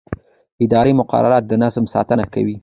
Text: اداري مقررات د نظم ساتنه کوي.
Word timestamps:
اداري 0.65 0.93
مقررات 1.01 1.43
د 1.47 1.51
نظم 1.63 1.85
ساتنه 1.93 2.25
کوي. 2.33 2.57